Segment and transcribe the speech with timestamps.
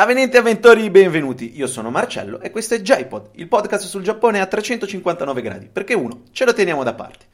[0.00, 1.56] Avvenenti avventori, benvenuti.
[1.56, 5.92] Io sono Marcello e questo è JPod, il podcast sul Giappone a 359 gradi, perché
[5.92, 7.24] uno, ce lo teniamo da parte.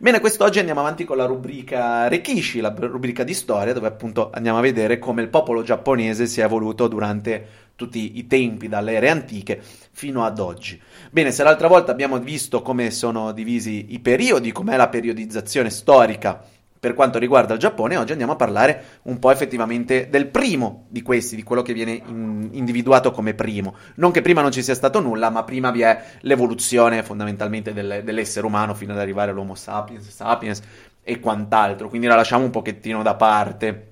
[0.00, 4.58] Bene, quest'oggi andiamo avanti con la rubrica Rekishi, la rubrica di storia, dove appunto andiamo
[4.58, 7.46] a vedere come il popolo giapponese si è evoluto durante
[7.76, 9.62] tutti i tempi, dalle ere antiche
[9.92, 10.82] fino ad oggi.
[11.12, 16.42] Bene, se l'altra volta abbiamo visto come sono divisi i periodi, com'è la periodizzazione storica
[16.78, 21.02] per quanto riguarda il Giappone, oggi andiamo a parlare un po' effettivamente del primo di
[21.02, 23.74] questi, di quello che viene in, individuato come primo.
[23.96, 28.02] Non che prima non ci sia stato nulla, ma prima vi è l'evoluzione fondamentalmente del,
[28.04, 30.62] dell'essere umano fino ad arrivare all'Homo sapiens, sapiens
[31.02, 31.88] e quant'altro.
[31.88, 33.86] Quindi la lasciamo un pochettino da parte.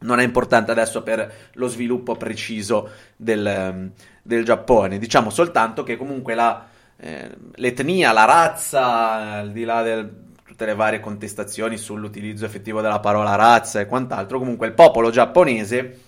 [0.00, 4.98] Non è importante adesso per lo sviluppo preciso del, del Giappone.
[4.98, 10.21] Diciamo soltanto che comunque la, eh, l'etnia, la razza, al di là del
[10.62, 15.98] tutte le varie contestazioni sull'utilizzo effettivo della parola razza e quant'altro, comunque il popolo giapponese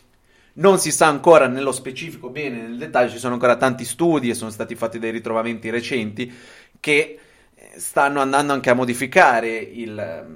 [0.55, 4.35] non si sa ancora nello specifico bene, nel dettaglio, ci sono ancora tanti studi e
[4.35, 6.33] sono stati fatti dei ritrovamenti recenti
[6.79, 7.19] che
[7.55, 10.27] eh, stanno andando anche a modificare il,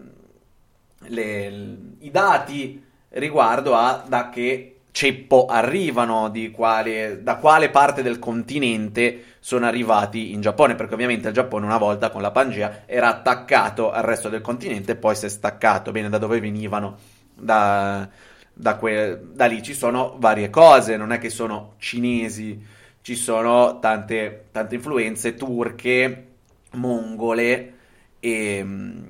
[0.99, 9.37] le, i dati riguardo a da che ceppo arrivano, quale, da quale parte del continente
[9.41, 13.91] sono arrivati in Giappone, perché ovviamente il Giappone una volta con la Pangea era attaccato
[13.91, 16.99] al resto del continente e poi si è staccato, bene, da dove venivano,
[17.35, 18.09] da,
[18.53, 19.63] da, que- da lì.
[19.63, 22.61] Ci sono varie cose, non è che sono cinesi,
[23.03, 26.27] ci sono tante, tante influenze turche,
[26.73, 27.73] mongole
[28.21, 29.07] e mh,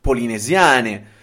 [0.00, 1.16] polinesiane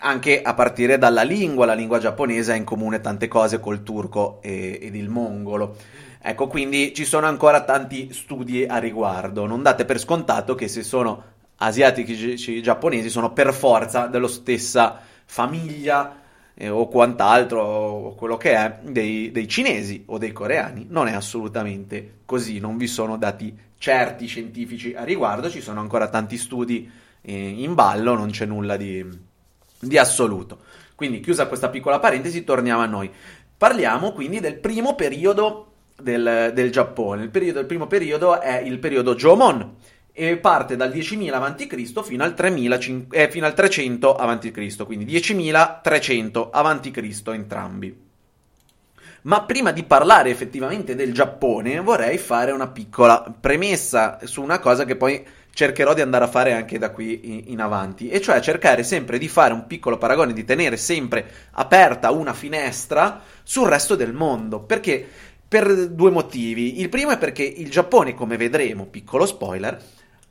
[0.00, 4.40] anche a partire dalla lingua, la lingua giapponese ha in comune tante cose col turco
[4.42, 5.76] e, ed il mongolo.
[6.20, 9.46] Ecco, quindi ci sono ancora tanti studi a riguardo.
[9.46, 11.22] Non date per scontato che se sono
[11.56, 16.20] asiatici giapponesi sono per forza della stessa famiglia
[16.54, 20.86] eh, o quant'altro, o quello che è, dei, dei cinesi o dei coreani.
[20.88, 26.08] Non è assolutamente così, non vi sono dati certi scientifici a riguardo, ci sono ancora
[26.08, 26.90] tanti studi
[27.22, 29.28] eh, in ballo, non c'è nulla di
[29.80, 30.58] di assoluto.
[30.94, 33.10] Quindi chiusa questa piccola parentesi, torniamo a noi.
[33.56, 37.22] Parliamo quindi del primo periodo del, del Giappone.
[37.22, 39.76] Il, periodo, il, primo periodo è il periodo Jomon
[40.12, 42.02] e parte dal 10.000 a.C.
[42.02, 42.78] fino al, 3000,
[43.10, 47.22] eh, fino al 300 a.C., quindi 10.300 a.C.
[47.28, 48.08] entrambi.
[49.22, 54.84] Ma prima di parlare effettivamente del Giappone, vorrei fare una piccola premessa su una cosa
[54.84, 58.82] che poi cercherò di andare a fare anche da qui in avanti, e cioè cercare
[58.82, 64.12] sempre di fare un piccolo paragone, di tenere sempre aperta una finestra sul resto del
[64.12, 65.06] mondo, perché?
[65.50, 66.80] Per due motivi.
[66.80, 69.76] Il primo è perché il Giappone, come vedremo, piccolo spoiler,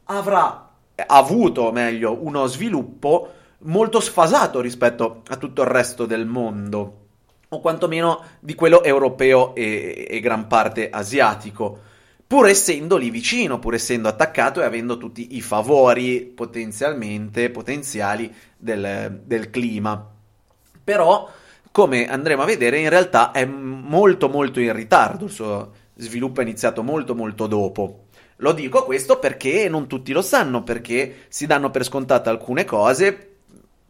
[0.06, 0.70] avrà
[1.08, 7.08] avuto, meglio, uno sviluppo molto sfasato rispetto a tutto il resto del mondo,
[7.50, 11.88] o quantomeno di quello europeo e, e gran parte asiatico
[12.30, 19.24] pur essendo lì vicino, pur essendo attaccato e avendo tutti i favori potenzialmente potenziali del,
[19.26, 20.08] del clima.
[20.84, 21.28] Però,
[21.72, 26.44] come andremo a vedere, in realtà è molto molto in ritardo, il suo sviluppo è
[26.44, 28.04] iniziato molto molto dopo.
[28.36, 33.29] Lo dico questo perché non tutti lo sanno, perché si danno per scontate alcune cose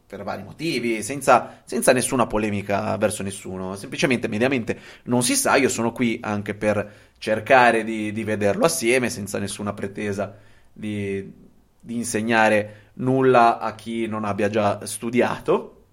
[0.10, 5.70] per vari motivi, senza, senza, nessuna polemica verso nessuno, semplicemente mediamente non si sa, io
[5.70, 10.36] sono qui anche per cercare di, di vederlo assieme, senza nessuna pretesa
[10.74, 11.32] di,
[11.80, 15.84] di, insegnare nulla a chi non abbia già studiato,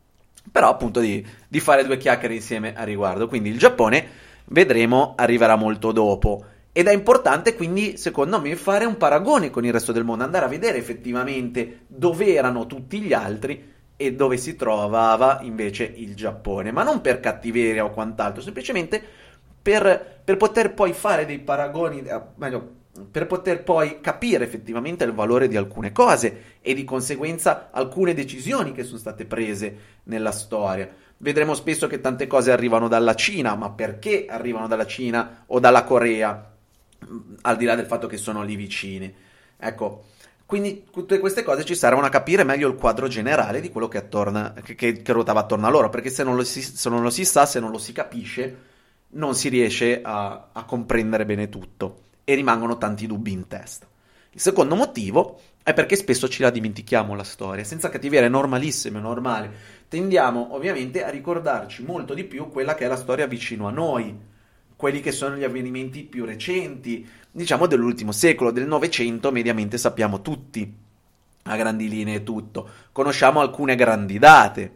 [0.51, 3.29] però appunto di, di fare due chiacchiere insieme a riguardo.
[3.29, 4.07] Quindi il Giappone,
[4.47, 6.43] vedremo, arriverà molto dopo.
[6.73, 10.47] Ed è importante quindi, secondo me, fare un paragone con il resto del mondo, andare
[10.47, 16.71] a vedere effettivamente dove erano tutti gli altri e dove si trovava invece il Giappone,
[16.71, 19.03] ma non per cattiveria o quant'altro, semplicemente
[19.63, 22.75] per, per poter poi fare dei paragoni, eh, meglio,
[23.11, 28.73] per poter poi capire effettivamente il valore di alcune cose e di conseguenza alcune decisioni
[28.73, 30.89] che sono state prese nella storia.
[31.19, 35.85] Vedremo spesso che tante cose arrivano dalla Cina, ma perché arrivano dalla Cina o dalla
[35.85, 36.53] Corea?
[37.43, 39.15] Al di là del fatto che sono lì vicine.
[39.59, 40.05] Ecco,
[40.47, 43.99] quindi tutte queste cose ci servono a capire meglio il quadro generale di quello che,
[43.99, 47.11] attorna, che, che, che ruotava attorno a loro, perché se non, si, se non, lo
[47.11, 48.57] si, sa, se non lo si capisce,
[49.09, 53.89] non si riesce a, a comprendere bene tutto e rimangono tanti dubbi in testa.
[54.31, 58.99] Il secondo motivo è perché spesso ci la dimentichiamo la storia, senza cattiveria, è normalissimo,
[58.99, 59.51] è normale.
[59.89, 64.17] Tendiamo ovviamente a ricordarci molto di più quella che è la storia vicino a noi,
[64.77, 70.71] quelli che sono gli avvenimenti più recenti, diciamo dell'ultimo secolo, del Novecento, mediamente sappiamo tutti,
[71.45, 72.69] a grandi linee tutto.
[72.93, 74.73] Conosciamo alcune grandi date,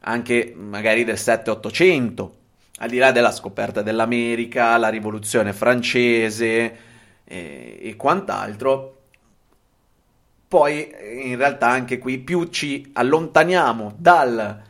[0.00, 2.30] anche magari del 7-800,
[2.78, 6.78] al di là della scoperta dell'America, la rivoluzione francese
[7.24, 8.96] e, e quant'altro,
[10.48, 10.92] poi
[11.24, 14.62] in realtà anche qui più ci allontaniamo dal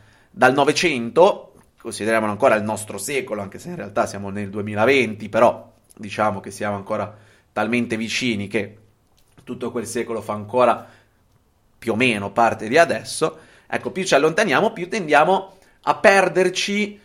[0.53, 1.52] Novecento,
[1.83, 6.49] consideriamolo ancora il nostro secolo, anche se in realtà siamo nel 2020, però diciamo che
[6.49, 7.13] siamo ancora
[7.51, 8.77] talmente vicini che
[9.43, 10.87] tutto quel secolo fa ancora
[11.77, 13.37] più o meno parte di adesso,
[13.67, 16.97] ecco, più ci allontaniamo, più tendiamo a perderci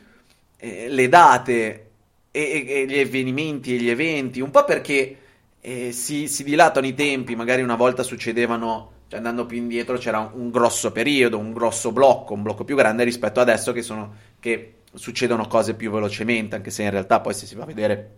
[0.57, 1.91] eh, le date
[2.31, 5.17] e, e, gli avvenimenti e gli eventi, un po' perché
[5.61, 10.19] eh, si, si, dilatano i tempi, magari una volta succedevano, cioè andando più indietro c'era
[10.19, 14.15] un, un, grosso periodo, un grosso blocco, un blocco più grande rispetto adesso che, sono,
[14.39, 18.17] che succedono cose più velocemente, anche se in realtà poi se si va a vedere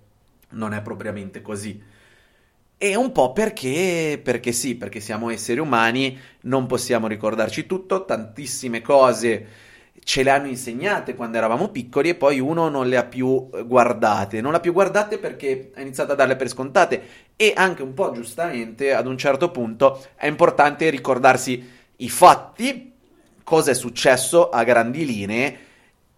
[0.50, 1.80] non è propriamente così.
[2.82, 8.80] E un po' perché, perché sì, perché siamo esseri umani, non possiamo ricordarci tutto, tantissime
[8.80, 9.46] cose
[10.02, 14.40] ce le hanno insegnate quando eravamo piccoli e poi uno non le ha più guardate.
[14.40, 17.02] Non le ha più guardate perché ha iniziato a darle per scontate
[17.36, 22.92] e anche un po' giustamente ad un certo punto è importante ricordarsi i fatti,
[23.44, 25.58] cosa è successo a grandi linee,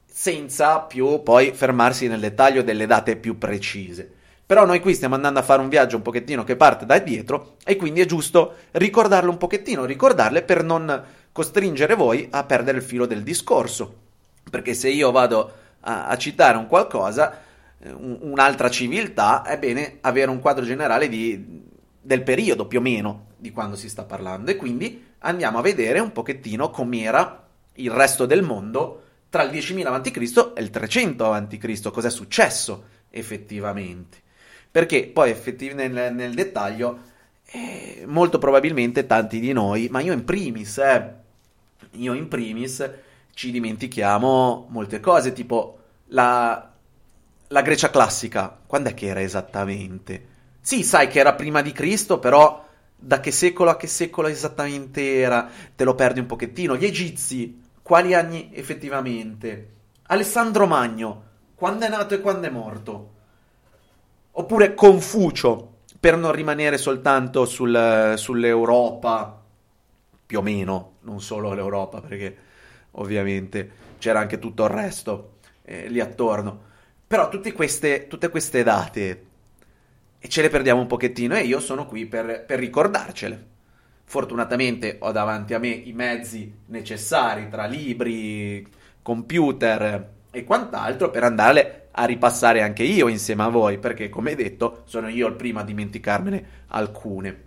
[0.07, 4.21] senza più poi fermarsi nel dettaglio delle date più precise.
[4.45, 7.57] Però noi qui stiamo andando a fare un viaggio un pochettino che parte da dietro
[7.65, 12.85] e quindi è giusto ricordarle un pochettino, ricordarle per non costringere voi a perdere il
[12.85, 13.95] filo del discorso.
[14.51, 17.41] Perché se io vado a, a citare un qualcosa,
[17.79, 21.63] eh, un, un'altra civiltà, è bene avere un quadro generale di,
[22.01, 25.99] del periodo più o meno di quando si sta parlando e quindi andiamo a vedere
[25.99, 30.53] un pochettino com'era il resto del mondo tra il 10.000 a.C.
[30.55, 31.91] e il 300 a.C.
[31.91, 34.22] Cos'è successo effettivamente?
[34.73, 37.01] Perché poi effettiv- nel, nel, dettaglio,
[37.45, 41.15] eh, molto probabilmente tanti di noi, ma io in primis, eh,
[41.91, 42.91] io in primis,
[43.35, 46.73] ci dimentichiamo molte cose, tipo la,
[47.49, 50.29] la Grecia classica, quando è che era esattamente?
[50.63, 52.67] Sì, sai che era prima di Cristo, però
[52.97, 55.51] da che secolo a che secolo esattamente era?
[55.77, 56.77] Te lo perdi un pochettino.
[56.77, 59.69] Gli egizi, quali anni effettivamente?
[60.05, 61.23] Alessandro Magno,
[61.55, 63.12] quando è nato e quando è morto?
[64.35, 69.43] Oppure Confucio, per non rimanere soltanto sul, sull'Europa,
[70.25, 72.37] più o meno, non solo l'Europa, perché
[72.93, 76.71] ovviamente c'era anche tutto il resto eh, lì attorno.
[77.07, 79.27] Però tutte queste, tutte queste date
[80.19, 83.51] e ce le perdiamo un pochettino e io sono qui per, per ricordarcele.
[84.05, 88.67] Fortunatamente ho davanti a me i mezzi necessari tra libri,
[89.03, 94.83] computer e quant'altro per andare a ripassare anche io insieme a voi, perché come detto
[94.87, 97.43] sono io il primo a dimenticarmene alcune.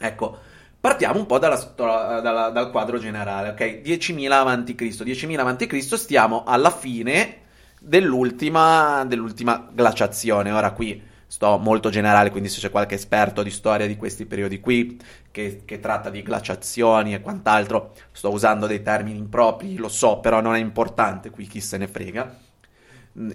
[0.00, 0.38] Ecco,
[0.80, 3.82] partiamo un po' dalla, dalla, dal quadro generale, ok?
[3.84, 5.96] 10.000 a.C., 10.000 a.C.
[5.96, 7.42] stiamo alla fine
[7.78, 13.86] dell'ultima, dell'ultima glaciazione, ora qui sto molto generale, quindi se c'è qualche esperto di storia
[13.86, 15.00] di questi periodi qui
[15.30, 20.40] che, che, tratta di glaciazioni e quant'altro, sto usando dei termini impropri, lo so, però
[20.40, 22.42] non è importante qui chi se ne frega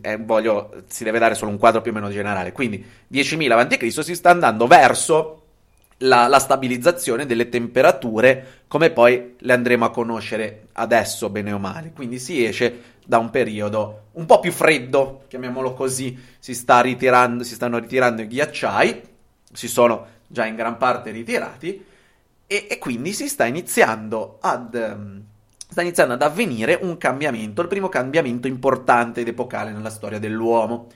[0.02, 2.52] eh, voglio, si deve dare solo un quadro più o meno generale.
[2.52, 4.04] Quindi 10.000 a.C.
[4.04, 5.39] si sta andando verso
[6.00, 11.92] la, la, stabilizzazione delle temperature, come poi le andremo a conoscere adesso, bene o male.
[11.94, 17.44] Quindi si esce da un periodo un po' più freddo, chiamiamolo così, si, sta ritirando,
[17.44, 19.02] si stanno ritirando i ghiacciai,
[19.52, 21.85] si sono già in gran parte ritirati,
[22.45, 24.74] e, e quindi si sta iniziando ad.
[24.74, 25.24] Um,
[25.71, 30.88] sta iniziando ad avvenire un cambiamento, il primo cambiamento importante ed epocale nella storia dell'uomo.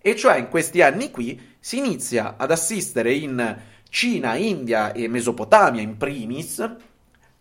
[0.00, 3.60] E cioè in questi anni qui si inizia ad assistere in
[3.92, 6.66] Cina, India e Mesopotamia in primis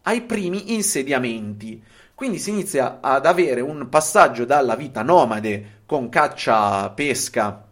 [0.02, 1.82] ai primi insediamenti.
[2.14, 7.66] Quindi si inizia ad avere un passaggio dalla vita nomade con caccia, pesca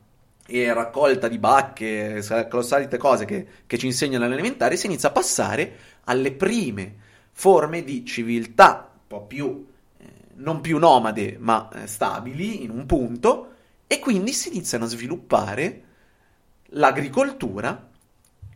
[0.47, 5.75] e raccolta di bacche, solite cose che, che ci insegnano all'elementare, si inizia a passare
[6.05, 6.95] alle prime
[7.33, 9.67] forme di civiltà po' più,
[9.97, 10.05] eh,
[10.35, 13.55] non più nomade, ma eh, stabili in un punto,
[13.87, 15.81] e quindi si iniziano a sviluppare
[16.67, 17.88] l'agricoltura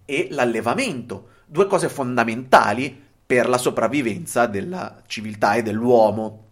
[0.06, 6.44] e l'allevamento, due cose fondamentali per la sopravvivenza della civiltà e dell'uomo.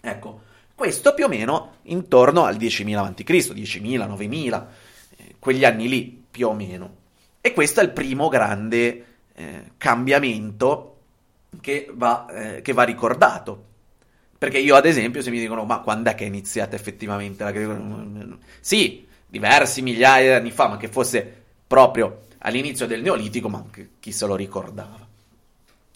[0.00, 0.40] Ecco,
[0.74, 4.64] questo più o meno intorno al 10.000 a.C., 10.000, 9.000,
[5.16, 6.96] eh, quegli anni lì più o meno.
[7.40, 10.96] E questo è il primo grande eh, cambiamento
[11.60, 13.64] che va, eh, che va ricordato.
[14.38, 18.36] Perché io, ad esempio, se mi dicono, ma quando è che è iniziata effettivamente l'agricoltura?
[18.60, 23.64] Sì, diversi migliaia di anni fa, ma che fosse proprio all'inizio del Neolitico, ma
[23.98, 25.06] chi se lo ricordava?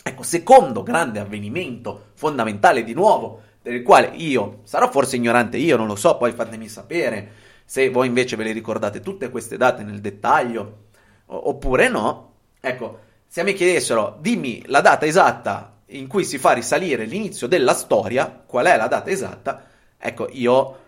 [0.04, 5.86] Ecco, secondo grande avvenimento fondamentale di nuovo del quale io sarò forse ignorante io, non
[5.86, 7.30] lo so, poi fatemi sapere
[7.64, 10.78] se voi invece ve le ricordate tutte queste date nel dettaglio
[11.26, 12.32] oppure no.
[12.60, 17.74] Ecco, se mi chiedessero dimmi la data esatta in cui si fa risalire l'inizio della
[17.74, 19.64] storia, qual è la data esatta?
[19.96, 20.78] Ecco, io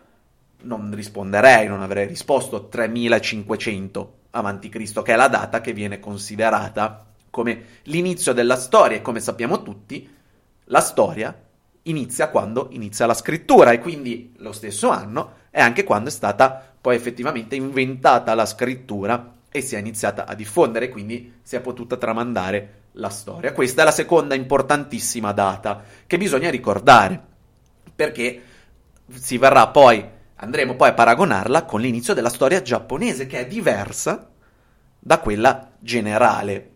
[0.63, 4.19] non risponderei, non avrei risposto 3500
[4.69, 9.63] Cristo, che è la data che viene considerata come l'inizio della storia e come sappiamo
[9.63, 10.09] tutti,
[10.65, 11.37] la storia
[11.83, 16.73] inizia quando inizia la scrittura e quindi lo stesso anno è anche quando è stata
[16.81, 21.97] poi effettivamente inventata la scrittura e si è iniziata a diffondere, quindi si è potuta
[21.97, 23.53] tramandare la storia.
[23.53, 27.21] Questa è la seconda importantissima data che bisogna ricordare,
[27.95, 28.43] perché
[29.13, 30.05] si verrà poi,
[30.45, 34.29] andremo poi a paragonarla con l'inizio della storia giapponese, che è diversa
[34.99, 36.71] da quella generale.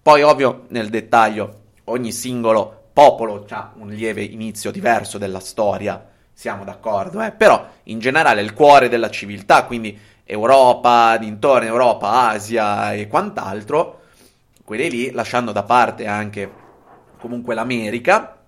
[0.00, 6.64] Poi, ovvio, nel dettaglio, ogni singolo popolo ha un lieve inizio diverso della storia, siamo
[6.64, 7.32] d'accordo, eh?
[7.32, 14.00] però in generale il cuore della civiltà, quindi Europa, dintorni Europa, Asia e quant'altro,
[14.64, 16.50] quelli lì, lasciando da parte anche
[17.18, 18.38] comunque l'America,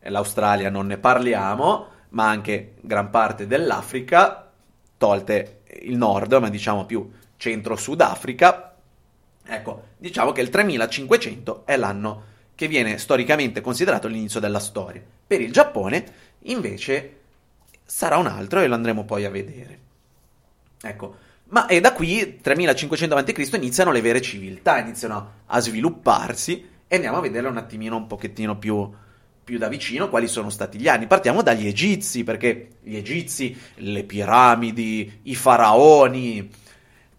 [0.00, 4.50] e l'Australia non ne parliamo, ma anche gran parte dell'Africa,
[4.96, 8.74] tolte il nord, ma diciamo più centro-sud Africa,
[9.44, 15.02] ecco, diciamo che il 3500 è l'anno che viene storicamente considerato l'inizio della storia.
[15.26, 16.04] Per il Giappone,
[16.40, 17.18] invece,
[17.84, 19.80] sarà un altro e lo andremo poi a vedere.
[20.80, 21.16] Ecco,
[21.46, 27.18] ma è da qui, 3500 a.C., iniziano le vere civiltà, iniziano a svilupparsi e andiamo
[27.18, 28.90] a vedere un attimino un pochettino più,
[29.44, 31.06] più da vicino quali sono stati gli anni.
[31.06, 36.50] Partiamo dagli egizi, perché gli egizi, le piramidi, i faraoni,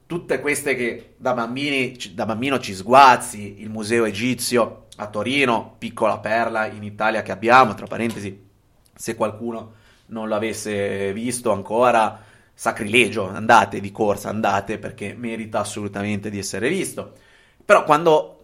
[0.05, 6.19] tutte queste che da, bambini, da bambino ci sguazzi, il museo egizio a Torino, piccola
[6.19, 8.47] perla in Italia che abbiamo, tra parentesi,
[8.95, 9.73] se qualcuno
[10.07, 12.21] non l'avesse visto ancora,
[12.53, 17.13] sacrilegio, andate di corsa, andate perché merita assolutamente di essere visto.
[17.65, 18.42] Però quando,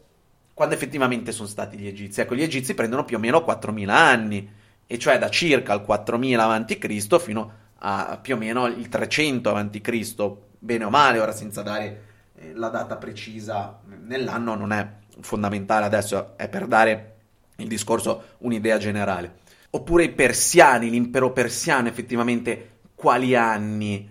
[0.60, 4.51] quando effettivamente sono stati gli egizi, ecco, gli egizi prendono più o meno 4.000 anni,
[4.86, 7.18] e cioè da circa il 4.000 a.C.
[7.18, 12.04] fino a più o meno il 300 a.C., bene o male, ora senza dare
[12.36, 14.86] eh, la data precisa nell'anno non è
[15.22, 17.16] fondamentale adesso, è per dare
[17.56, 19.36] il discorso un'idea generale.
[19.70, 24.10] Oppure i persiani, l'impero persiano effettivamente quali anni?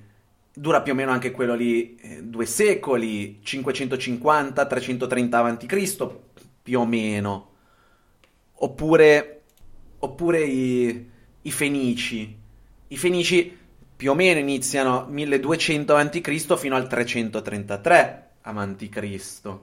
[0.51, 6.27] Dura più o meno anche quello lì eh, due secoli, 550-330 a.C.,
[6.69, 7.53] più o meno.
[8.57, 9.41] Oppure,
[10.01, 11.11] oppure i,
[11.41, 12.39] i Fenici.
[12.89, 13.57] I Fenici
[13.97, 16.57] più o meno iniziano 1200 a.C.
[16.59, 19.59] fino al 333 a.C.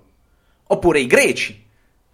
[0.63, 1.63] Oppure i greci,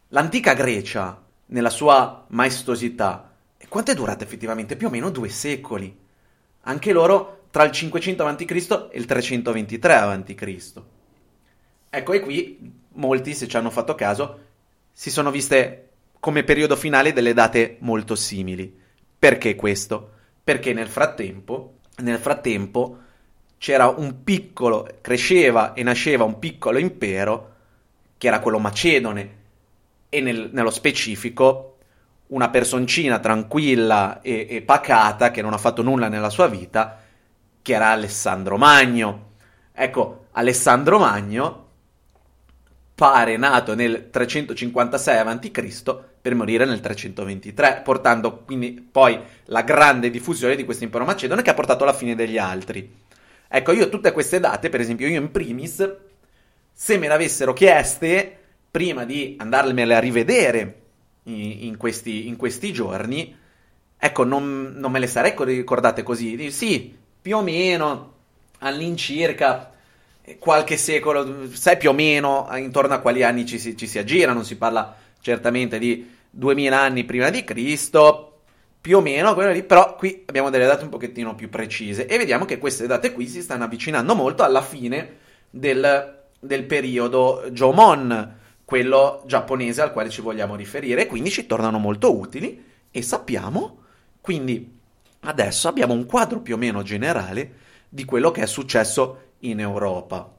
[0.10, 3.34] l'antica Grecia, nella sua maestosità.
[3.56, 4.76] E quanto è durata effettivamente?
[4.76, 5.98] Più o meno due secoli.
[6.64, 8.90] Anche loro tra il 500 a.C.
[8.92, 10.82] e il 323 a.C.
[11.90, 14.50] Ecco, e qui molti, se ci hanno fatto caso,
[14.92, 18.80] si sono viste come periodo finale delle date molto simili.
[19.18, 20.12] Perché questo?
[20.44, 22.98] Perché nel frattempo nel frattempo
[23.58, 27.50] c'era un piccolo, cresceva e nasceva un piccolo impero
[28.18, 29.40] che era quello macedone
[30.10, 31.78] e nel, nello specifico
[32.28, 37.02] una personcina tranquilla e, e, pacata che non ha fatto nulla nella sua vita,
[37.62, 39.32] che era Alessandro Magno.
[39.74, 41.61] Ecco, Alessandro Magno
[43.02, 45.98] pare nato nel 356 a.C.
[46.22, 51.50] per morire nel 323, portando quindi poi la grande diffusione di questo impero macedone che
[51.50, 52.88] ha portato alla fine degli altri.
[53.48, 55.96] Ecco, io tutte queste date, per esempio io in primis,
[56.72, 58.38] se me le avessero chieste
[58.70, 60.82] prima di andarmele a rivedere
[61.24, 63.36] in, in, questi, in questi, giorni,
[63.98, 66.52] ecco, non, non, me le sarei ricordate così.
[66.52, 68.14] Sì, più o meno
[68.60, 69.71] all'incirca
[70.40, 74.34] qualche secolo, sai più o meno intorno a quali anni ci si, ci si aggira,
[74.34, 78.32] non si parla certamente di 2000 anni prima di Cristo,
[78.82, 82.18] più o meno quello lì, però qui abbiamo delle date un pochettino più precise e
[82.18, 85.18] vediamo che queste date qui si stanno avvicinando molto alla fine
[85.50, 92.18] del, del periodo Jomon, quello giapponese al quale ci vogliamo riferire, quindi ci tornano molto
[92.18, 93.84] utili e sappiamo,
[94.20, 94.80] quindi
[95.22, 100.32] adesso abbiamo un quadro più o meno generale di quello che è successo in Europa.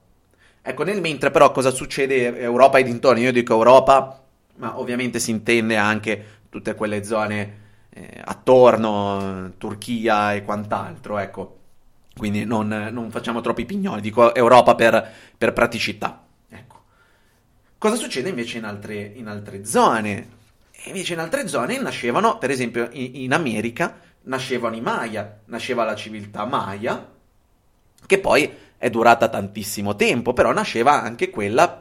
[0.61, 3.23] Ecco, nel mentre però cosa succede Europa e dintorni?
[3.23, 4.23] Io dico Europa,
[4.57, 11.59] ma ovviamente si intende anche tutte quelle zone eh, attorno, Turchia e quant'altro, ecco.
[12.17, 16.25] Quindi non, non facciamo troppi pignoli, dico Europa per, per praticità.
[16.49, 16.83] Ecco.
[17.79, 20.41] Cosa succede invece in altre, in altre zone?
[20.71, 25.85] E invece in altre zone nascevano, per esempio in, in America, nascevano i Maya, nasceva
[25.85, 27.11] la civiltà Maya,
[28.07, 28.53] che poi
[28.83, 31.81] è durata tantissimo tempo, però nasceva anche quella,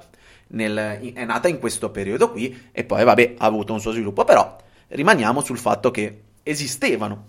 [0.50, 4.24] nel, è nata in questo periodo qui e poi vabbè ha avuto un suo sviluppo,
[4.24, 4.56] però
[4.90, 7.26] rimaniamo sul fatto che esistevano,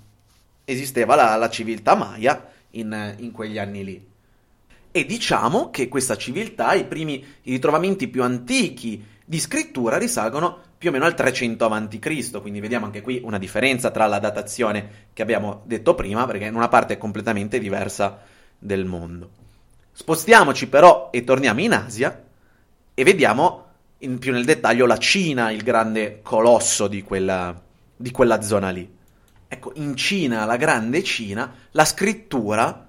[0.64, 4.06] esisteva la, la civiltà Maya in, in quegli anni lì.
[4.90, 10.92] E diciamo che questa civiltà, i primi ritrovamenti più antichi di scrittura risalgono più o
[10.92, 15.62] meno al 300 a.C., quindi vediamo anche qui una differenza tra la datazione che abbiamo
[15.64, 18.20] detto prima, perché in una parte è completamente diversa
[18.58, 19.41] del mondo.
[19.92, 22.24] Spostiamoci però e torniamo in Asia
[22.94, 23.66] e vediamo
[23.98, 27.60] in più nel dettaglio la Cina, il grande colosso di quella,
[27.94, 28.90] di quella zona lì.
[29.46, 32.86] Ecco, in Cina, la grande Cina, la scrittura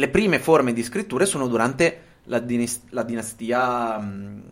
[0.00, 4.42] le prime forme di scritture sono durante la, dinast- la dinastia um,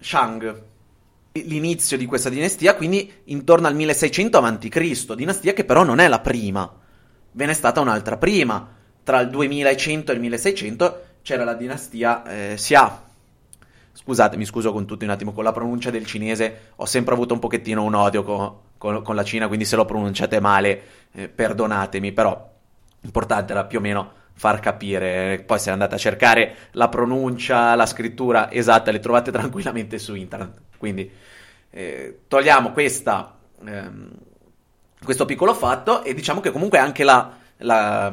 [0.00, 0.62] Shang.
[1.32, 6.18] L'inizio di questa dinastia, quindi intorno al 1600 a.C., dinastia che però non è la
[6.18, 6.68] prima.
[7.32, 8.78] Ve n'è stata un'altra prima.
[9.02, 13.08] Tra il 2100 e il 1600 c'era la dinastia eh, Xia.
[13.92, 17.34] Scusate, mi scuso con tutti un attimo, con la pronuncia del cinese ho sempre avuto
[17.34, 21.28] un pochettino un odio con, con, con la Cina, quindi se lo pronunciate male, eh,
[21.28, 22.50] perdonatemi, però
[23.00, 25.42] l'importante era più o meno far capire.
[25.44, 30.60] Poi se andate a cercare la pronuncia, la scrittura esatta, le trovate tranquillamente su internet.
[30.78, 31.10] Quindi
[31.68, 34.10] eh, togliamo questa, ehm,
[35.04, 38.12] questo piccolo fatto e diciamo che comunque anche la, la,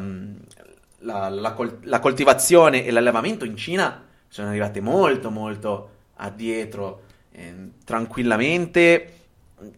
[1.08, 7.04] la, la col- coltivazione e l'allevamento in Cina sono arrivate molto molto addietro.
[7.32, 9.14] Eh, tranquillamente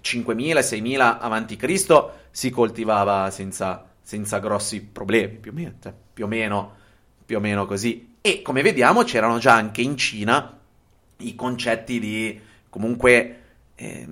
[0.02, 5.74] 5.000-6.000 avanti Cristo si coltivava senza, senza grossi problemi, più o meno.
[5.80, 6.76] Cioè più o meno,
[7.24, 8.16] più o meno così.
[8.22, 10.58] E come vediamo c'erano già anche in Cina
[11.18, 13.42] i concetti di comunque
[13.76, 14.08] eh,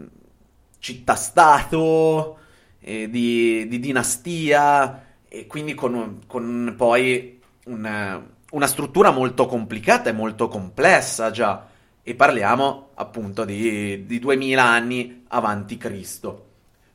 [0.80, 2.38] città-stato,
[2.80, 10.14] eh, di, di, dinastia, e quindi con, con poi una, una struttura molto complicata e
[10.14, 11.68] molto complessa già.
[12.02, 16.46] E parliamo appunto di, di 2000 anni avanti Cristo.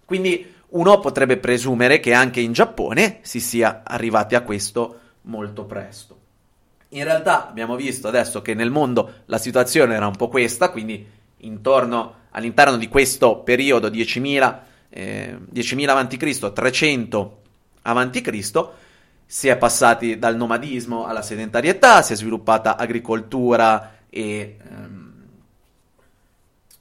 [0.07, 6.21] Quindi uno potrebbe presumere che anche in Giappone si sia arrivati a questo molto presto.
[6.91, 11.07] In realtà abbiamo visto adesso che nel mondo la situazione era un po' questa, quindi
[11.39, 17.42] intorno all'interno di questo periodo 10.000, eh, 10.000 a.C., 300
[17.83, 18.69] a.C.,
[19.25, 25.13] si è passati dal nomadismo alla sedentarietà, si è sviluppata agricoltura e ehm,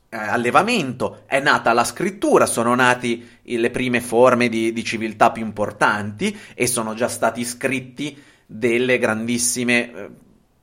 [0.09, 5.45] eh, allevamento, è nata la scrittura, sono nate le prime forme di, di civiltà più
[5.45, 10.09] importanti e sono già stati scritti delle grandissime eh,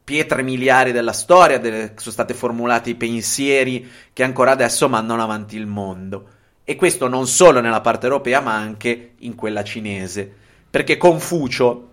[0.04, 5.56] pietre miliari della storia, delle, sono state formulate i pensieri che ancora adesso mandano avanti
[5.56, 6.28] il mondo.
[6.70, 10.30] E questo non solo nella parte europea, ma anche in quella cinese.
[10.68, 11.88] Perché Confucio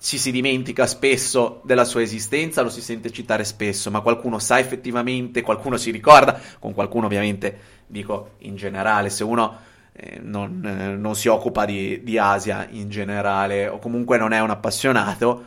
[0.00, 4.58] ci si dimentica spesso della sua esistenza, lo si sente citare spesso, ma qualcuno sa
[4.58, 9.56] effettivamente, qualcuno si ricorda, con qualcuno ovviamente dico in generale, se uno
[9.92, 14.40] eh, non, eh, non, si occupa di, di, Asia in generale o comunque non è
[14.40, 15.44] un appassionato,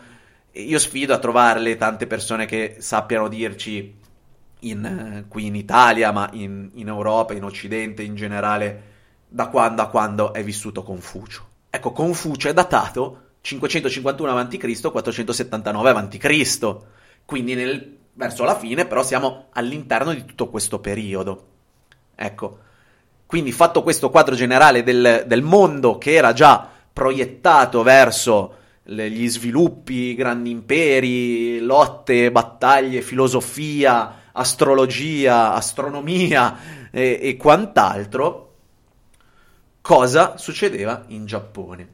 [0.53, 3.99] io sfido a trovarle tante persone che sappiano dirci
[4.61, 8.89] in, eh, qui in Italia, ma in, in, Europa, in Occidente in generale,
[9.27, 11.47] da quando a quando è vissuto Confucio.
[11.69, 16.77] Ecco, Confucio è datato 551 a.C., 479 a.C.,
[17.25, 21.47] quindi nel, verso la fine, però siamo all'interno di tutto questo periodo.
[22.15, 22.59] Ecco,
[23.25, 29.29] quindi fatto questo quadro generale del, del mondo che era già proiettato verso le, gli
[29.29, 38.55] sviluppi, grandi imperi, lotte, battaglie, filosofia, astrologia, astronomia e, e quant'altro,
[39.81, 41.87] cosa succedeva in Giappone?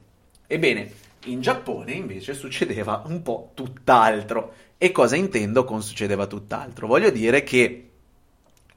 [0.48, 0.92] Ebbene,
[1.26, 4.54] in Giappone invece succedeva un po' tutt'altro.
[4.78, 6.88] E cosa intendo con succedeva tutt'altro?
[6.88, 7.90] Voglio dire che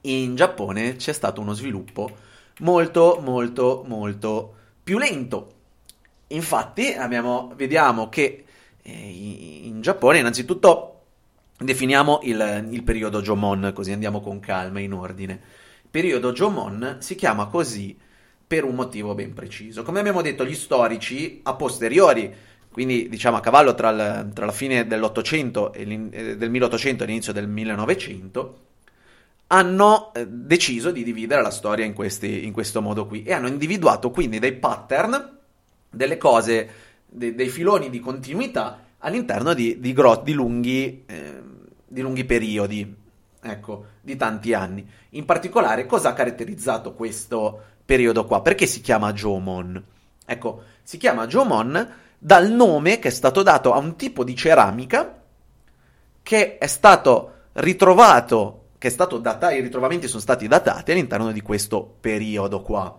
[0.02, 2.28] in Giappone c'è stato uno sviluppo
[2.60, 5.52] molto molto molto più lento.
[6.28, 8.44] Infatti abbiamo, vediamo che
[8.82, 10.89] eh, in Giappone innanzitutto
[11.60, 15.32] definiamo il, il periodo Jomon, così andiamo con calma in ordine.
[15.82, 17.96] Il periodo Jomon si chiama così
[18.46, 19.82] per un motivo ben preciso.
[19.82, 22.34] Come abbiamo detto, gli storici a posteriori,
[22.72, 27.06] quindi diciamo a cavallo tra, il, tra la fine dell'Ottocento e eh, del 1800 e
[27.06, 28.58] l'inizio del 1900,
[29.48, 33.48] hanno eh, deciso di dividere la storia in, questi, in, questo modo qui e hanno
[33.48, 35.38] individuato quindi dei pattern,
[35.90, 36.70] delle cose,
[37.06, 41.39] de, dei filoni di continuità all'interno di, di, gro- di, lunghi, eh,
[41.90, 42.96] di lunghi periodi
[43.42, 44.88] ecco, di tanti anni.
[45.10, 48.42] In particolare, cosa ha caratterizzato questo periodo qua?
[48.42, 49.82] Perché si chiama Jomon?
[50.24, 55.20] Ecco, si chiama Jomon dal nome che è stato dato a un tipo di ceramica
[56.22, 61.40] che è stato ritrovato, che è stato datato, i ritrovamenti sono stati datati all'interno di
[61.40, 62.96] questo periodo qua.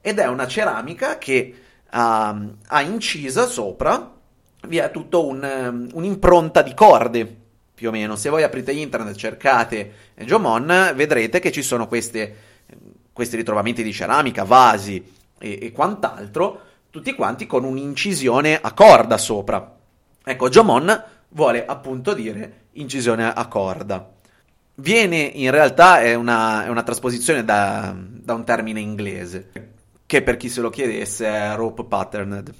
[0.00, 1.54] Ed è una ceramica che
[1.92, 4.18] uh, ha incisa sopra,
[4.66, 7.39] vi è tutto un, um, un'impronta di corde,
[7.80, 8.14] più o meno.
[8.14, 12.36] Se voi aprite internet e cercate Jomon, vedrete che ci sono queste,
[13.10, 15.02] questi ritrovamenti di ceramica, vasi
[15.38, 19.78] e, e quant'altro, tutti quanti con un'incisione a corda sopra.
[20.22, 24.12] Ecco, Jomon vuole appunto dire incisione a corda.
[24.74, 29.50] Viene in realtà è una, è una trasposizione da, da, un termine inglese,
[30.04, 32.52] che per chi se lo chiedesse è rope patterned,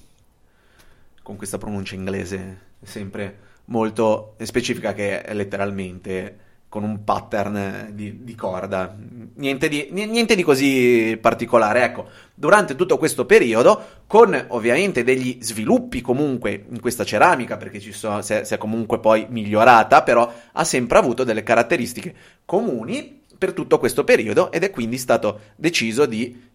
[1.23, 8.35] con questa pronuncia inglese sempre molto specifica che è letteralmente con un pattern di, di
[8.37, 8.97] corda.
[9.35, 11.83] Niente di, niente di, così particolare.
[11.83, 17.91] Ecco, durante tutto questo periodo, con ovviamente degli sviluppi comunque in questa ceramica, perché ci
[17.91, 23.23] sono, si, è, si è comunque poi migliorata, però ha sempre avuto delle caratteristiche comuni
[23.37, 26.49] per tutto questo periodo ed è quindi stato deciso di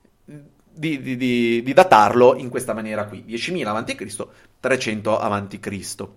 [0.78, 4.28] di, di, di, di, datarlo in questa maniera qui, 10.000 a.C.,
[4.60, 6.08] 300 a.C.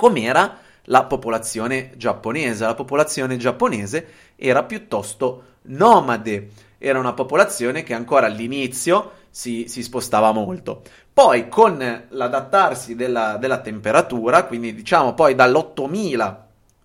[0.00, 2.64] Com'era la popolazione giapponese.
[2.64, 10.32] La popolazione giapponese era piuttosto nomade, era una popolazione che ancora all'inizio si, si spostava
[10.32, 10.80] molto.
[11.12, 16.36] Poi con l'adattarsi della, della, temperatura, quindi diciamo poi dall'8000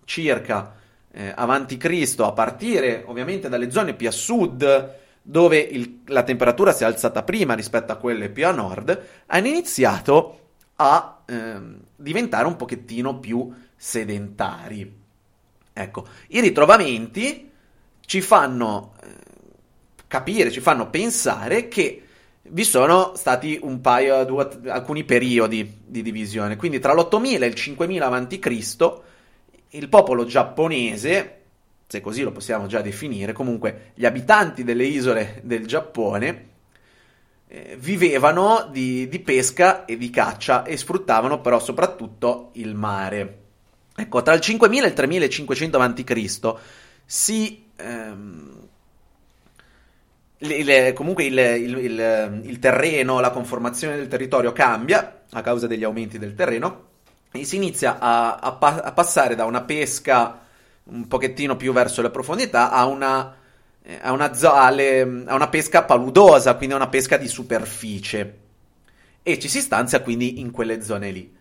[0.04, 0.74] circa
[1.10, 6.70] eh, avanti Cristo, a partire ovviamente dalle zone più a sud, dove il, la temperatura
[6.72, 10.40] si è alzata prima rispetto a quelle più a nord, hanno iniziato
[10.76, 15.04] a eh, diventare un pochettino più sedentari.
[15.72, 17.50] Ecco, i ritrovamenti
[18.00, 19.08] ci fanno eh,
[20.06, 22.02] capire, ci fanno pensare che
[22.48, 26.56] vi sono stati un paio, due, alcuni periodi di divisione.
[26.56, 29.00] Quindi tra l'8000 e il 5000 a.C.
[29.70, 31.40] il popolo giapponese,
[31.86, 36.54] se così lo possiamo già definire, comunque gli abitanti delle isole del Giappone
[37.48, 43.38] eh, vivevano di, di pesca e di caccia e sfruttavano però soprattutto il mare.
[43.94, 46.54] Ecco, tra il 5000 e il 3500 a.C.
[47.04, 47.64] si...
[47.76, 48.68] Ehm,
[50.38, 56.18] il, comunque il, il, il, terreno, la conformazione del territorio cambia a causa degli aumenti
[56.18, 56.84] del terreno
[57.32, 60.40] e si inizia a, a, pa- a passare da una pesca
[60.84, 63.34] un pochettino più verso le profondità a una,
[64.00, 68.38] a una, zale, a una pesca paludosa, quindi a una pesca di superficie.
[69.22, 71.34] E ci si stanzia quindi in quelle zone lì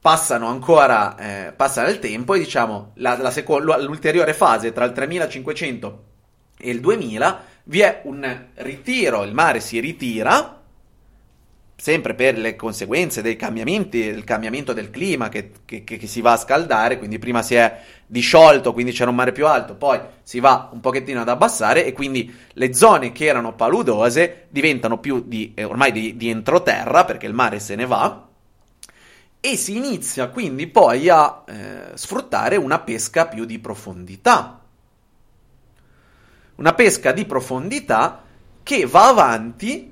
[0.00, 4.92] passano ancora, eh, passa il tempo e diciamo la, la seco- l'ulteriore fase tra il
[4.92, 6.04] 3500
[6.56, 10.59] e il 2000 vi è un ritiro, il mare si ritira,
[11.80, 16.32] sempre per le conseguenze dei cambiamenti, del cambiamento del clima che, che, che, si va
[16.32, 20.40] a scaldare, quindi prima si è disciolto, quindi c'era un mare più alto, poi si
[20.40, 25.52] va un pochettino ad abbassare e quindi le zone che erano paludose diventano più di,
[25.54, 28.28] eh, ormai di, di entroterra perché il mare se ne va
[29.40, 34.60] e si inizia quindi poi a eh, sfruttare una pesca più di profondità.
[36.56, 38.22] Una pesca di profondità
[38.62, 39.89] che va avanti,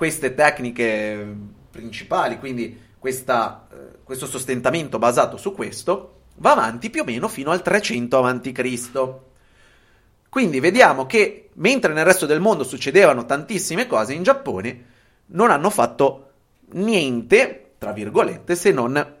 [0.00, 1.36] queste tecniche
[1.70, 7.50] principali, quindi questa, eh, questo sostentamento basato su questo, va avanti più o meno fino
[7.50, 9.14] al 300 a.C.
[10.30, 14.84] Quindi vediamo che mentre nel resto del mondo succedevano tantissime cose, in Giappone
[15.26, 16.30] non hanno fatto
[16.70, 19.16] niente tra virgolette, se non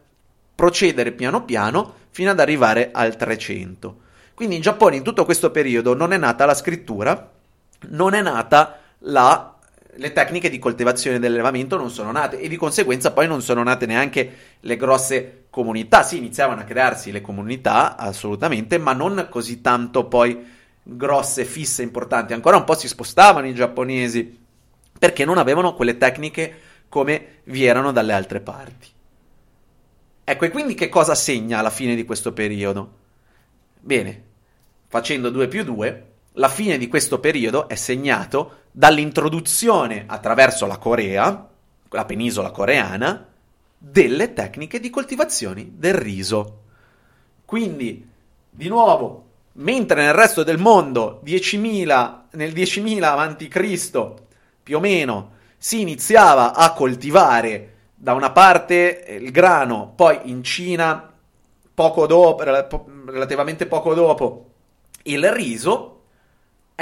[0.54, 4.00] procedere piano piano fino ad arrivare al 300.
[4.32, 7.32] Quindi in Giappone in tutto questo periodo non è nata la scrittura,
[7.88, 9.49] non è nata la
[10.00, 13.84] le tecniche di coltivazione dell'allevamento non sono nate e di conseguenza poi non sono nate
[13.84, 16.02] neanche le grosse comunità.
[16.02, 20.42] Sì, iniziavano a crearsi le comunità, assolutamente, ma non così tanto poi
[20.82, 22.32] grosse, fisse, importanti.
[22.32, 24.38] Ancora un po' si spostavano i giapponesi
[24.98, 28.88] perché non avevano quelle tecniche come vi erano dalle altre parti.
[30.24, 32.96] Ecco, e quindi che cosa segna alla fine di questo periodo?
[33.78, 34.22] Bene,
[34.88, 36.09] facendo 2 più 2,
[36.40, 41.48] la fine di questo periodo è segnato dall'introduzione attraverso la Corea,
[41.90, 43.28] la penisola coreana,
[43.76, 46.62] delle tecniche di coltivazione del riso.
[47.44, 48.08] Quindi,
[48.48, 54.14] di nuovo, mentre nel resto del mondo 10.000, nel 10.000 a.C.,
[54.62, 61.12] più o meno, si iniziava a coltivare da una parte il grano, poi in Cina
[61.74, 62.42] poco dopo,
[63.04, 64.46] relativamente poco dopo
[65.02, 65.99] il riso,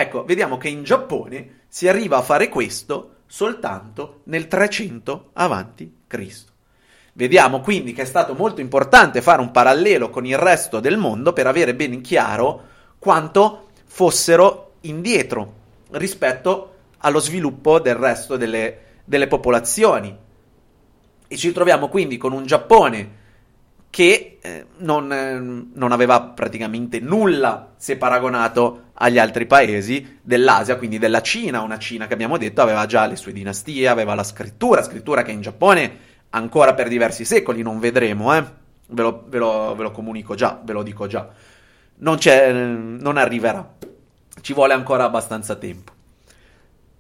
[0.00, 6.52] ecco, vediamo che in Giappone si arriva a fare questo soltanto nel 300 avanti Cristo.
[7.14, 11.32] Vediamo quindi che è stato molto importante fare un parallelo con il resto del mondo
[11.32, 12.66] per avere ben chiaro
[13.00, 15.54] quanto fossero indietro
[15.90, 20.16] rispetto allo sviluppo del resto delle, delle popolazioni.
[21.26, 23.17] E ci troviamo quindi con un Giappone
[23.90, 25.38] che eh, non, eh,
[25.72, 32.06] non, aveva praticamente nulla se paragonato agli altri paesi dell'Asia, quindi della Cina, una Cina
[32.06, 36.06] che abbiamo detto aveva già le sue dinastie, aveva la scrittura, scrittura che in Giappone
[36.30, 38.44] ancora per diversi secoli non vedremo, eh?
[38.88, 41.28] ve, lo, ve, lo, ve lo comunico già, ve lo dico già,
[41.96, 43.76] non, c'è, non arriverà,
[44.42, 45.92] ci vuole ancora abbastanza tempo.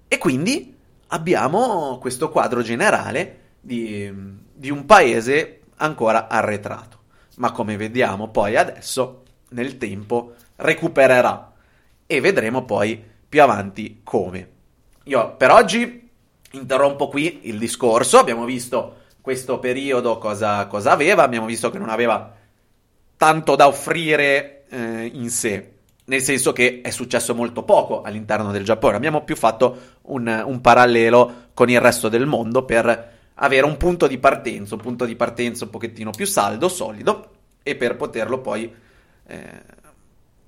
[0.08, 0.74] E quindi
[1.08, 4.10] abbiamo questo quadro generale di,
[4.54, 6.98] di un paese ancora arretrato.
[7.36, 11.52] Ma come vediamo poi adesso, nel tempo, recupererà.
[12.06, 14.50] E vedremo poi più avanti come.
[15.04, 16.10] Io per oggi
[16.52, 18.18] interrompo qui il discorso.
[18.18, 21.22] Abbiamo visto questo periodo cosa, cosa aveva.
[21.22, 22.34] Abbiamo visto che non aveva
[23.16, 25.72] tanto da offrire eh, in sé
[26.08, 28.96] nel senso che è successo molto poco all'interno del Giappone.
[28.96, 34.06] Abbiamo più fatto un, un, parallelo con il resto del mondo per avere un punto
[34.06, 37.30] di partenza, un punto di partenza un pochettino più saldo, solido,
[37.62, 38.72] e per poterlo poi
[39.26, 39.62] eh,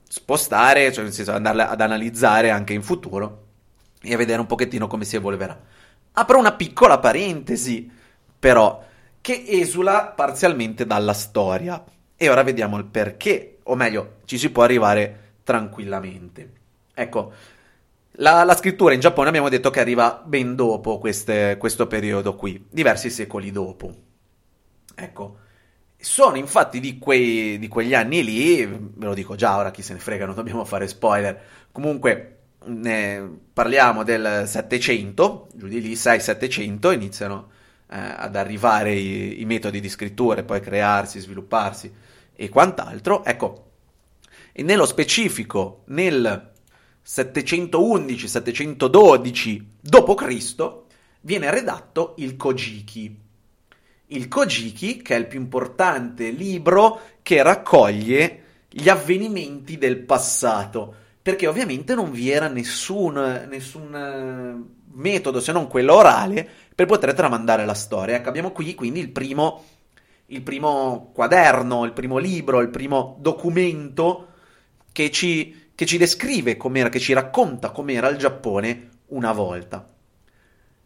[0.09, 3.47] spostare, cioè nel senso andare ad analizzare anche in futuro
[4.01, 5.59] e vedere un pochettino come si evolverà.
[6.13, 7.91] Apro una piccola parentesi,
[8.39, 8.85] però,
[9.21, 11.85] che esula parzialmente dalla storia.
[12.17, 16.53] E ora vediamo il perché, o meglio, ci si può arrivare tranquillamente.
[16.93, 17.33] Ecco,
[18.13, 22.67] la, la, scrittura in Giappone abbiamo detto che arriva ben dopo queste, questo periodo qui,
[22.71, 23.95] diversi secoli dopo.
[24.95, 25.39] Ecco,
[25.97, 29.95] sono infatti di, quei, di quegli anni lì, ve lo dico già, ora chi se
[29.95, 31.41] ne frega, non dobbiamo fare spoiler.
[31.73, 32.39] Comunque,
[33.53, 37.49] parliamo del 700, giù di lì, 6-700, iniziano
[37.89, 41.93] eh, ad arrivare i, i metodi di scrittura e poi crearsi, svilupparsi
[42.35, 43.25] e quant'altro.
[43.25, 43.69] Ecco,
[44.53, 46.51] e nello specifico nel
[47.05, 50.73] 711-712 d.C.
[51.23, 53.19] viene redatto il Kojiki.
[54.07, 61.47] Il Kojiki, che è il più importante libro che raccoglie gli avvenimenti del passato, perché
[61.47, 67.65] ovviamente non vi era nessun, nessun eh, metodo se non quello orale per poter tramandare
[67.65, 68.17] la storia.
[68.17, 69.65] Ecco, abbiamo qui quindi il primo,
[70.27, 74.27] il primo quaderno, il primo libro, il primo documento
[74.93, 79.89] che ci, che ci descrive com'era, che ci racconta com'era il Giappone una volta.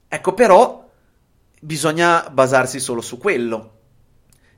[0.07, 0.89] Ecco, però
[1.61, 3.73] bisogna basarsi solo su quello.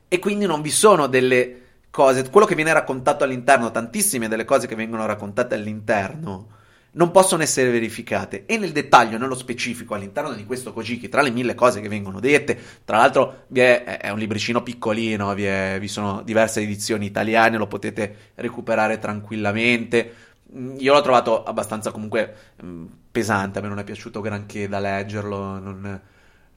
[0.07, 4.67] E quindi non vi sono delle cose, quello che viene raccontato all'interno, tantissime delle cose
[4.67, 6.49] che vengono raccontate all'interno,
[6.91, 8.45] non possono essere verificate.
[8.45, 12.19] E nel dettaglio, nello specifico, all'interno di questo Kojiki, tra le mille cose che vengono
[12.19, 17.57] dette, tra l'altro è, è, un libricino piccolino, vi, è, vi, sono diverse edizioni italiane,
[17.57, 20.25] lo potete recuperare tranquillamente.
[20.55, 24.79] Mm, io l'ho trovato abbastanza comunque mm, pesante, a me non è piaciuto granché da
[24.79, 26.01] leggerlo, non,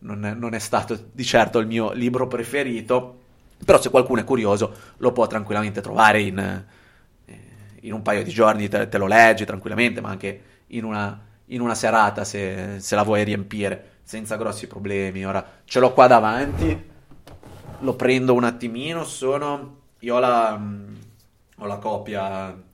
[0.00, 3.18] non, non è stato di certo il mio libro preferito,
[3.64, 6.64] però se qualcuno è curioso lo può tranquillamente trovare in
[7.80, 11.60] in un paio di giorni te, te lo leggi tranquillamente, ma anche in una, in
[11.60, 15.24] una serata se, se, la vuoi riempire senza grossi problemi.
[15.24, 16.88] Ora ce l'ho qua davanti,
[17.78, 19.04] lo prendo un attimino.
[19.04, 20.94] Sono io ho la, mm,
[21.58, 22.68] ho la copia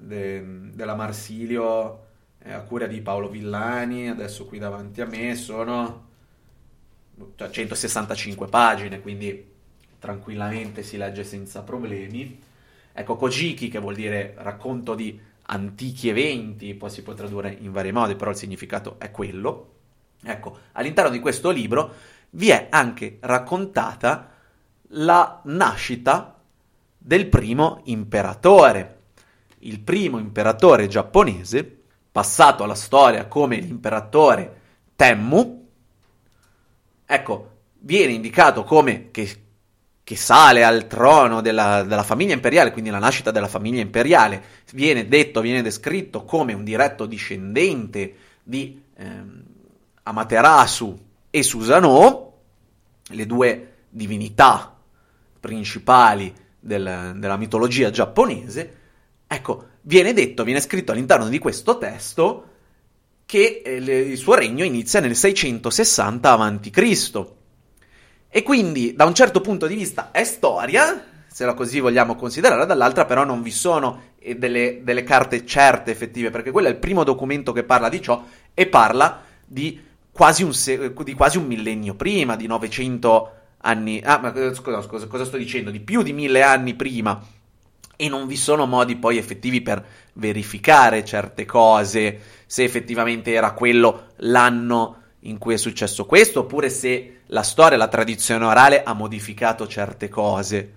[0.00, 2.06] de, della Marsilio
[2.38, 4.08] eh, a cura di Paolo Villani.
[4.08, 6.08] Adesso qui davanti a me sono
[7.36, 9.48] cioè, 165 pagine, quindi
[9.98, 12.38] tranquillamente si legge senza problemi.
[12.92, 17.92] Ecco, Kojiki, che vuol dire racconto di antichi eventi, poi si può tradurre in vari
[17.92, 19.74] modi, però il significato è quello.
[20.22, 21.94] Ecco, all'interno di questo libro
[22.30, 24.32] vi è anche raccontata
[24.94, 26.36] la nascita
[26.96, 28.99] del primo imperatore.
[29.60, 31.78] Il primo imperatore giapponese,
[32.10, 34.58] passato alla storia come l'imperatore
[34.96, 35.68] Temmu,
[37.06, 39.48] ecco, viene indicato come che
[40.10, 44.42] che sale al trono della, della, famiglia imperiale, quindi la nascita della famiglia imperiale,
[44.72, 49.42] viene detto, viene descritto come un diretto discendente di ehm,
[50.02, 50.98] Amaterasu
[51.30, 52.38] e Susanoo,
[53.06, 54.76] le due divinità
[55.38, 58.78] principali del, della mitologia giapponese,
[59.32, 62.46] ecco, viene detto, viene scritto all'interno di questo testo
[63.26, 67.26] che eh, il suo regno inizia nel 660 a.C.
[68.28, 72.66] E quindi, da un certo punto di vista, è storia, se la così vogliamo considerare,
[72.66, 76.78] dall'altra però non vi sono eh, delle, delle carte certe effettive, perché quello è il
[76.78, 81.46] primo documento che parla di ciò e parla di quasi un, se- di quasi un
[81.46, 84.00] millennio prima, di 900 anni...
[84.04, 85.70] Ah, ma eh, scusa, scusa, cosa sto dicendo?
[85.70, 87.24] Di più di mille anni prima.
[88.02, 89.84] E non vi sono modi poi effettivi per
[90.14, 97.20] verificare certe cose, se effettivamente era quello l'anno in cui è successo questo, oppure se
[97.26, 100.72] la storia, la tradizione orale ha modificato certe cose.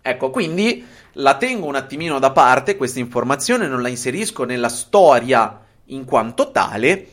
[0.00, 0.82] Ecco, quindi
[1.12, 6.50] la tengo un attimino da parte, questa informazione non la inserisco nella storia in quanto
[6.50, 7.08] tale,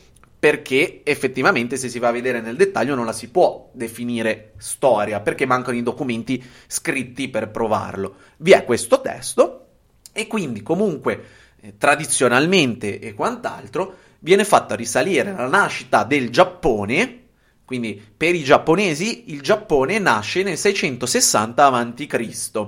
[0.45, 5.19] perché effettivamente se si va a vedere nel dettaglio non la si può definire storia,
[5.19, 8.17] perché mancano i documenti scritti per provarlo.
[8.37, 9.65] Vi è questo testo
[10.13, 11.23] e quindi comunque
[11.61, 17.23] eh, tradizionalmente e quant'altro viene fatta risalire la nascita del Giappone,
[17.65, 22.67] quindi per i giapponesi il Giappone nasce nel 660 a.C.,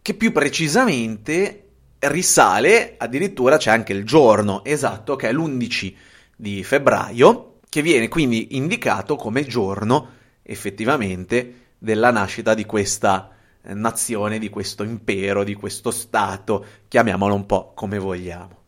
[0.00, 1.64] che più precisamente
[1.98, 8.56] risale, addirittura c'è anche il giorno esatto, che è l'11 di febbraio, che viene quindi
[8.56, 10.10] indicato come giorno
[10.42, 13.30] effettivamente della nascita di questa
[13.62, 18.64] eh, nazione, di questo impero, di questo Stato, chiamiamolo un po' come vogliamo.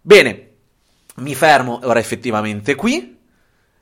[0.00, 0.48] Bene,
[1.16, 3.12] mi fermo ora effettivamente qui.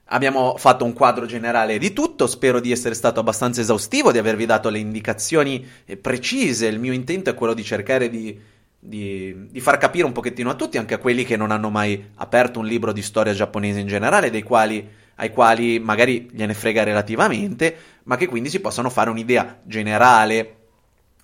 [0.06, 4.44] Abbiamo fatto un quadro generale di tutto, spero di essere stato abbastanza esaustivo, di avervi
[4.44, 6.66] dato le indicazioni eh, precise.
[6.66, 8.38] Il mio intento è quello di cercare di
[8.84, 12.10] di, di, far capire un pochettino a tutti, anche a quelli che non hanno mai
[12.16, 17.76] aperto un libro di storia giapponese in generale, quali, ai quali magari gliene frega relativamente,
[18.04, 20.56] ma che quindi si possano fare un'idea generale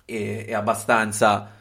[0.05, 1.51] e, e abbastanza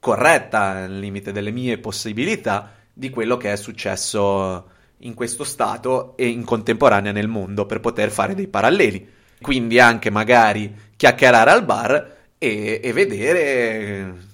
[0.00, 6.28] corretta, nel limite delle mie possibilità, di quello che è successo in questo stato e
[6.28, 9.06] in contemporanea nel mondo per poter fare dei paralleli.
[9.38, 14.30] Quindi anche magari chiacchierare al bar e, e vedere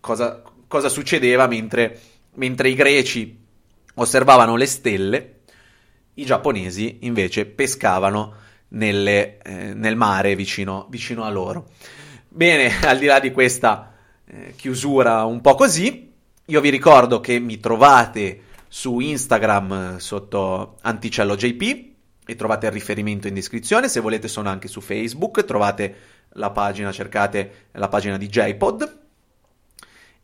[0.00, 1.98] cosa, cosa succedeva mentre,
[2.34, 3.36] mentre i greci
[3.94, 5.40] osservavano le stelle,
[6.14, 8.34] i giapponesi invece pescavano
[8.68, 11.70] nelle, eh, nel mare vicino, vicino, a loro.
[12.28, 16.12] Bene, al di là di questa eh, chiusura un po' così,
[16.44, 21.88] io vi ricordo che mi trovate su Instagram sotto AnticelloJP
[22.26, 23.88] e trovate il riferimento in descrizione.
[23.88, 25.96] Se volete sono anche su Facebook, trovate
[26.34, 28.98] la pagina, cercate la pagina di JPod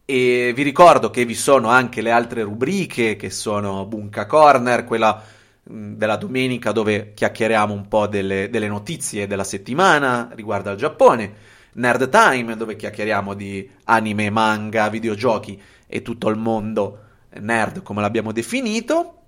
[0.08, 5.20] e vi ricordo che vi sono anche le altre rubriche che sono Bunka Corner, quella
[5.64, 11.34] della domenica dove chiacchieriamo un po' delle, delle, notizie della settimana riguardo al Giappone,
[11.72, 17.00] Nerd Time dove chiacchieriamo di anime, manga, videogiochi e tutto il mondo
[17.40, 19.22] nerd come l'abbiamo definito,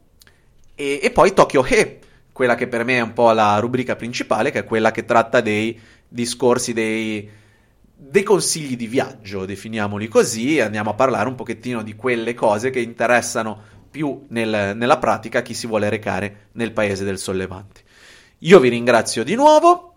[0.76, 1.98] e, e poi Tokyo He,
[2.32, 5.40] quella che per me è un po' la rubrica principale, che è quella che tratta
[5.40, 7.28] dei discorsi dei
[8.00, 12.70] dei consigli di viaggio, definiamoli così, e andiamo a parlare un pochettino di quelle cose
[12.70, 17.82] che interessano più nel, nella pratica chi si vuole recare nel paese del sollevante.
[18.38, 19.94] Io vi ringrazio di nuovo,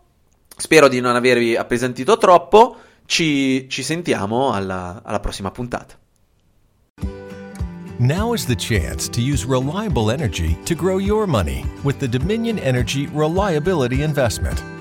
[0.57, 5.95] spero di non avervi appesantito troppo, ci, ci sentiamo alla, alla prossima puntata.
[7.99, 12.57] Now is the chance to use reliable energy to grow your money with the Dominion
[12.57, 14.80] Energy Reliability Investment.